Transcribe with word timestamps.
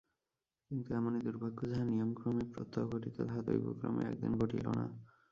কিন্তু 0.71 0.89
এমনি 0.93 1.19
দুর্ভাগ্য, 1.21 1.59
যাহা 1.69 1.83
নিয়মক্রমে 1.85 2.43
প্রত্যহ 2.53 2.83
ঘটিত, 2.91 3.15
তাহা 3.19 3.39
দৈবক্রমেও 3.41 4.09
একদিন 4.11 4.31
ঘটিল 4.39 4.65
না। 4.69 4.85